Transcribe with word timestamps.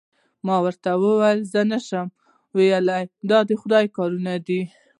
ما 0.45 0.55
ورته 0.65 0.89
وویل: 1.01 1.39
زه 1.43 1.49
څه 1.51 1.61
نه 1.71 1.79
شم 1.87 2.07
ویلای، 2.55 3.03
د 3.49 3.51
خدای 3.61 3.85
کارونه 3.95 4.33
دي. 4.47 4.61